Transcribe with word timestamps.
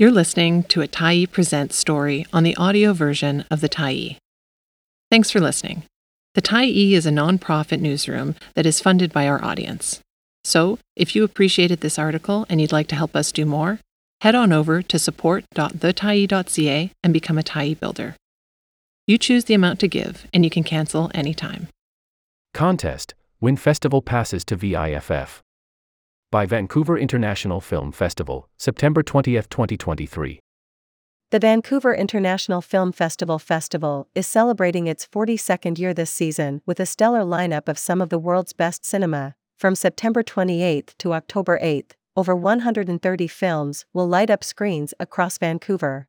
You're 0.00 0.10
listening 0.10 0.62
to 0.68 0.80
a 0.80 0.88
Tyee 0.88 1.30
Presents 1.30 1.76
story 1.76 2.24
on 2.32 2.42
the 2.42 2.56
audio 2.56 2.94
version 2.94 3.44
of 3.50 3.60
the 3.60 3.68
Tyee. 3.68 4.16
Thanks 5.10 5.30
for 5.30 5.40
listening. 5.40 5.82
The 6.34 6.40
Tyee 6.40 6.92
is 6.92 7.04
a 7.04 7.10
nonprofit 7.10 7.80
newsroom 7.80 8.34
that 8.54 8.64
is 8.64 8.80
funded 8.80 9.12
by 9.12 9.28
our 9.28 9.44
audience. 9.44 10.00
So, 10.42 10.78
if 10.96 11.14
you 11.14 11.22
appreciated 11.22 11.82
this 11.82 11.98
article 11.98 12.46
and 12.48 12.62
you'd 12.62 12.72
like 12.72 12.86
to 12.86 12.96
help 12.96 13.14
us 13.14 13.30
do 13.30 13.44
more, 13.44 13.78
head 14.22 14.34
on 14.34 14.54
over 14.54 14.80
to 14.80 14.98
support.thetyee.ca 14.98 16.90
and 17.04 17.12
become 17.12 17.36
a 17.36 17.42
Tyee 17.42 17.78
builder. 17.78 18.16
You 19.06 19.18
choose 19.18 19.44
the 19.44 19.52
amount 19.52 19.80
to 19.80 19.86
give, 19.86 20.26
and 20.32 20.44
you 20.44 20.50
can 20.50 20.64
cancel 20.64 21.10
anytime. 21.12 21.68
Contest 22.54 23.12
Win 23.38 23.58
Festival 23.58 24.00
Passes 24.00 24.46
to 24.46 24.56
VIFF. 24.56 25.42
By 26.32 26.46
Vancouver 26.46 26.96
International 26.96 27.60
Film 27.60 27.90
Festival, 27.90 28.48
September 28.56 29.02
20, 29.02 29.32
2023. 29.32 30.38
The 31.32 31.38
Vancouver 31.40 31.92
International 31.92 32.60
Film 32.60 32.92
Festival 32.92 33.40
Festival 33.40 34.06
is 34.14 34.28
celebrating 34.28 34.86
its 34.86 35.04
42nd 35.04 35.76
year 35.80 35.92
this 35.92 36.12
season 36.12 36.62
with 36.64 36.78
a 36.78 36.86
stellar 36.86 37.22
lineup 37.22 37.68
of 37.68 37.80
some 37.80 38.00
of 38.00 38.10
the 38.10 38.18
world's 38.20 38.52
best 38.52 38.84
cinema. 38.84 39.34
From 39.58 39.74
September 39.74 40.22
28 40.22 40.94
to 40.98 41.14
October 41.14 41.58
8, 41.60 41.96
over 42.14 42.36
130 42.36 43.26
films 43.26 43.84
will 43.92 44.06
light 44.06 44.30
up 44.30 44.44
screens 44.44 44.94
across 45.00 45.36
Vancouver. 45.36 46.06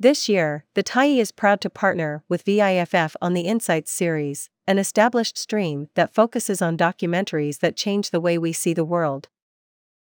This 0.00 0.28
year, 0.28 0.64
the 0.74 0.84
Tyee 0.84 1.18
is 1.18 1.32
proud 1.32 1.60
to 1.62 1.68
partner 1.68 2.22
with 2.28 2.42
VIFF 2.42 3.16
on 3.20 3.34
the 3.34 3.40
Insights 3.40 3.90
series, 3.90 4.48
an 4.64 4.78
established 4.78 5.36
stream 5.36 5.88
that 5.96 6.14
focuses 6.14 6.62
on 6.62 6.78
documentaries 6.78 7.58
that 7.58 7.74
change 7.74 8.10
the 8.10 8.20
way 8.20 8.38
we 8.38 8.52
see 8.52 8.72
the 8.72 8.84
world. 8.84 9.26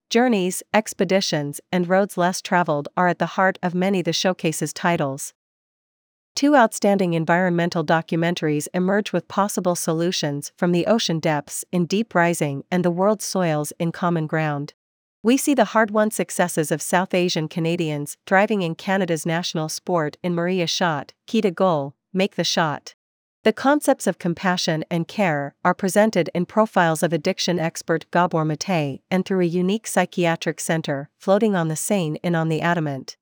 Journeys, 0.10 0.64
expeditions, 0.74 1.62
and 1.72 1.88
roads 1.88 2.18
less 2.18 2.42
traveled 2.42 2.88
are 2.98 3.08
at 3.08 3.20
the 3.20 3.38
heart 3.38 3.60
of 3.62 3.76
many 3.76 4.02
the 4.02 4.12
showcase's 4.12 4.74
titles. 4.74 5.36
Two 6.36 6.56
outstanding 6.56 7.14
environmental 7.14 7.86
documentaries 7.86 8.68
emerge 8.74 9.14
with 9.14 9.28
possible 9.28 9.76
solutions 9.76 10.52
from 10.58 10.72
the 10.72 10.88
ocean 10.88 11.20
depths 11.20 11.64
in 11.72 11.86
Deep 11.86 12.16
Rising 12.16 12.64
and 12.72 12.84
the 12.84 12.90
world's 12.90 13.26
soils 13.26 13.72
in 13.80 13.92
Common 13.92 14.26
Ground. 14.26 14.74
We 15.26 15.38
see 15.38 15.56
the 15.56 15.74
hard 15.74 15.90
won 15.90 16.12
successes 16.12 16.72
of 16.72 16.84
South 16.84 17.12
Asian 17.16 17.48
Canadians 17.48 18.16
thriving 18.28 18.62
in 18.62 18.76
Canada's 18.76 19.26
national 19.26 19.70
sport 19.70 20.18
in 20.22 20.36
Maria 20.36 20.68
Shot, 20.68 21.14
Key 21.26 21.42
to 21.42 21.50
Goal, 21.50 21.96
Make 22.14 22.36
the 22.36 22.44
Shot. 22.44 22.94
The 23.44 23.52
concepts 23.52 24.06
of 24.06 24.20
compassion 24.20 24.86
and 24.92 25.08
care 25.08 25.56
are 25.66 25.74
presented 25.74 26.30
in 26.36 26.46
profiles 26.46 27.02
of 27.02 27.12
addiction 27.12 27.58
expert 27.58 28.06
Gabor 28.12 28.46
Mate 28.46 29.02
and 29.10 29.26
through 29.26 29.40
a 29.40 29.46
unique 29.46 29.88
psychiatric 29.88 30.60
center 30.60 31.10
floating 31.18 31.56
on 31.56 31.70
the 31.70 31.76
Seine 31.76 32.20
and 32.24 32.36
On 32.36 32.48
the 32.48 32.62
Adamant. 32.62 33.18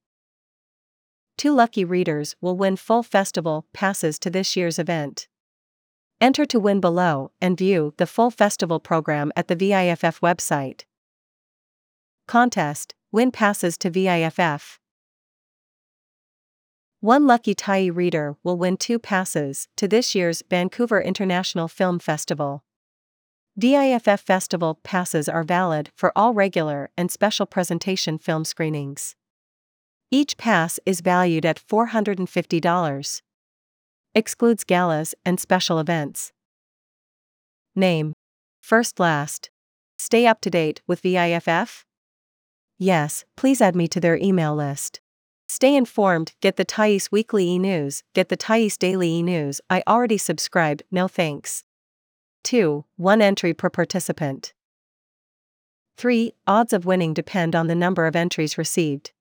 Two 1.38 1.54
lucky 1.54 1.86
readers 1.86 2.36
will 2.42 2.58
win 2.58 2.76
full 2.76 3.04
festival 3.04 3.66
passes 3.72 4.20
to 4.20 4.30
this 4.30 4.58
year's 4.58 4.78
event. 4.78 5.30
Enter 6.20 6.44
to 6.48 6.60
win 6.60 6.82
below 6.82 7.32
and 7.40 7.58
view 7.58 7.94
the 7.96 8.06
full 8.06 8.30
festival 8.30 8.82
program 8.82 9.32
at 9.38 9.48
the 9.48 9.56
VIFF 9.56 10.20
website. 10.20 10.84
Contest 12.34 12.96
Win 13.12 13.30
passes 13.30 13.78
to 13.78 13.92
VIFF. 13.92 14.80
One 17.00 17.28
lucky 17.28 17.54
Tyee 17.54 17.96
reader 17.96 18.38
will 18.44 18.58
win 18.58 18.76
two 18.76 18.98
passes 18.98 19.68
to 19.78 19.88
this 19.88 20.16
year's 20.16 20.42
Vancouver 20.50 21.00
International 21.00 21.68
Film 21.68 22.00
Festival. 22.00 22.64
VIFF 23.56 24.20
Festival 24.20 24.80
passes 24.82 25.30
are 25.30 25.44
valid 25.44 25.92
for 25.96 26.12
all 26.16 26.34
regular 26.34 26.90
and 26.98 27.12
special 27.12 27.46
presentation 27.46 28.18
film 28.18 28.46
screenings. 28.46 29.16
Each 30.10 30.36
pass 30.36 30.80
is 30.88 31.02
valued 31.02 31.46
at 31.46 31.62
$450. 31.62 33.22
Excludes 34.16 34.64
galas 34.64 35.14
and 35.24 35.40
special 35.40 35.78
events. 35.78 36.32
Name 37.76 38.14
First 38.60 39.00
Last. 39.00 39.52
Stay 40.00 40.26
up 40.26 40.42
to 40.42 40.50
date 40.50 40.82
with 40.88 41.02
VIFF? 41.02 41.86
Yes, 42.78 43.26
please 43.36 43.62
add 43.62 43.76
me 43.76 43.88
to 43.88 44.00
their 44.00 44.18
email 44.18 44.56
list. 44.56 45.00
Stay 45.48 45.76
informed, 45.76 46.34
get 46.42 46.56
the 46.56 46.66
Tyee's 46.66 47.12
Weekly 47.12 47.48
e 47.48 47.60
News, 47.60 48.04
get 48.14 48.30
the 48.30 48.38
Tyee's 48.38 48.78
Daily 48.78 49.10
e 49.10 49.24
News. 49.24 49.62
I 49.70 49.84
already 49.88 50.18
subscribed, 50.18 50.84
no 50.90 51.08
thanks. 51.08 51.64
2. 52.44 52.86
1 52.98 53.22
entry 53.22 53.54
per 53.54 53.70
participant. 53.70 54.54
3. 55.98 56.34
Odds 56.48 56.74
of 56.74 56.86
winning 56.86 57.14
depend 57.14 57.56
on 57.56 57.68
the 57.68 57.76
number 57.76 58.08
of 58.08 58.16
entries 58.16 58.58
received. 58.58 59.12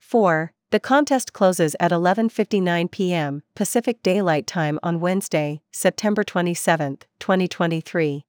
4. 0.00 0.52
The 0.70 0.80
contest 0.80 1.32
closes 1.32 1.74
at 1.80 1.92
11:59 1.92 2.90
p.m. 2.90 3.42
Pacific 3.54 4.02
Daylight 4.02 4.46
Time 4.46 4.78
on 4.82 5.00
Wednesday, 5.00 5.62
September 5.70 6.22
27, 6.22 6.98
2023. 7.20 8.24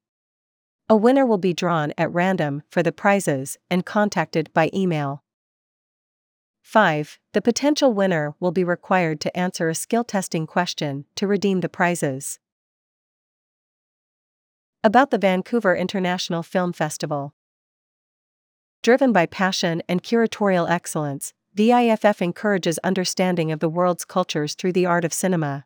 A 0.91 0.95
winner 0.95 1.23
will 1.23 1.37
be 1.37 1.53
drawn 1.53 1.93
at 1.99 2.11
random 2.11 2.63
for 2.67 2.81
the 2.81 2.91
prizes 2.91 3.59
and 3.69 3.85
contacted 3.85 4.51
by 4.55 4.71
email. 4.73 5.23
5. 6.63 7.19
The 7.33 7.43
potential 7.43 7.93
winner 7.93 8.33
will 8.39 8.51
be 8.51 8.63
required 8.63 9.21
to 9.21 9.37
answer 9.37 9.69
a 9.69 9.75
skill 9.75 10.03
testing 10.03 10.47
question 10.47 11.05
to 11.15 11.27
redeem 11.27 11.59
the 11.59 11.69
prizes. 11.69 12.39
About 14.83 15.11
the 15.11 15.19
Vancouver 15.19 15.75
International 15.75 16.41
Film 16.41 16.73
Festival. 16.73 17.35
Driven 18.81 19.13
by 19.13 19.27
passion 19.27 19.83
and 19.87 20.01
curatorial 20.01 20.67
excellence, 20.67 21.33
VIFF 21.53 22.19
encourages 22.19 22.79
understanding 22.79 23.51
of 23.51 23.59
the 23.59 23.69
world's 23.69 24.05
cultures 24.05 24.55
through 24.55 24.73
the 24.73 24.87
art 24.87 25.05
of 25.05 25.13
cinema. 25.13 25.65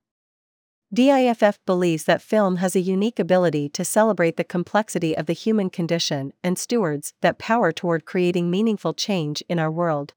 VIFF 0.93 1.57
believes 1.65 2.03
that 2.03 2.21
film 2.21 2.57
has 2.57 2.75
a 2.75 2.79
unique 2.79 3.17
ability 3.17 3.67
to 3.69 3.83
celebrate 3.83 4.37
the 4.37 4.43
complexity 4.43 5.17
of 5.17 5.25
the 5.25 5.33
human 5.33 5.71
condition 5.71 6.33
and 6.43 6.59
stewards 6.59 7.13
that 7.21 7.39
power 7.39 7.71
toward 7.71 8.05
creating 8.05 8.51
meaningful 8.51 8.93
change 8.93 9.43
in 9.49 9.57
our 9.57 9.71
world. 9.71 10.13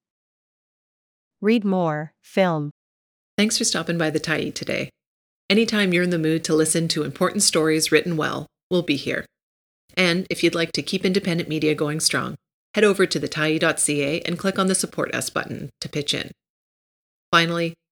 Read 1.40 1.64
more, 1.64 2.12
film. 2.20 2.72
Thanks 3.38 3.56
for 3.56 3.64
stopping 3.64 3.96
by 3.96 4.10
the 4.10 4.20
Tyee 4.20 4.54
today. 4.54 4.90
Anytime 5.48 5.94
you're 5.94 6.02
in 6.02 6.10
the 6.10 6.18
mood 6.18 6.44
to 6.44 6.54
listen 6.54 6.88
to 6.88 7.04
important 7.04 7.42
stories 7.42 7.90
written 7.90 8.18
well, 8.18 8.46
we'll 8.70 8.82
be 8.82 8.96
here. 8.96 9.24
And 9.96 10.26
if 10.28 10.44
you'd 10.44 10.54
like 10.54 10.72
to 10.72 10.82
keep 10.82 11.06
independent 11.06 11.48
media 11.48 11.74
going 11.74 12.00
strong, 12.00 12.34
head 12.74 12.84
over 12.84 13.06
to 13.06 13.18
thetyee.ca 13.18 14.20
and 14.20 14.38
click 14.38 14.58
on 14.58 14.66
the 14.66 14.74
Support 14.74 15.14
Us 15.14 15.30
button 15.30 15.70
to 15.80 15.88
pitch 15.88 16.12
in. 16.12 16.32
Finally, 17.30 17.72